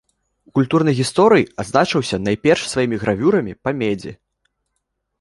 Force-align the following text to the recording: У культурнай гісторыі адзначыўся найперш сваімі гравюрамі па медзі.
У 0.49 0.53
культурнай 0.59 0.95
гісторыі 0.99 1.45
адзначыўся 1.65 2.21
найперш 2.31 2.61
сваімі 2.73 3.01
гравюрамі 3.07 3.57
па 3.67 3.79
медзі. 3.83 4.11